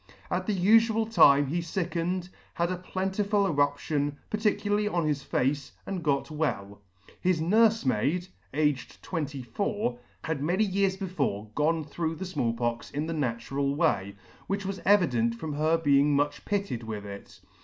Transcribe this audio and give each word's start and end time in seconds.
At 0.31 0.47
the 0.47 0.55
ufual 0.59 1.13
time 1.13 1.45
he 1.45 1.61
lickened, 1.79 2.29
had 2.55 2.71
a 2.71 2.75
plentiful 2.77 3.45
eruption, 3.45 4.17
particularly 4.31 4.87
on 4.87 5.05
his 5.05 5.21
face, 5.21 5.73
and 5.85 6.01
got 6.03 6.31
well. 6.31 6.81
His 7.21 7.39
nurfemaid, 7.39 8.27
aged 8.51 9.03
twentyffour, 9.03 9.99
had 10.23 10.41
many 10.41 10.63
years 10.63 10.97
before 10.97 11.51
gone 11.53 11.83
through 11.83 12.15
the 12.15 12.25
Small 12.25 12.53
Pox 12.53 12.89
in 12.89 13.05
the 13.05 13.13
natural 13.13 13.75
way, 13.75 14.15
which 14.47 14.65
was 14.65 14.81
evident 14.85 15.35
from 15.35 15.53
her 15.53 15.77
being 15.77 16.15
much 16.15 16.45
pitted 16.45 16.81
with 16.81 17.05
it. 17.05 17.39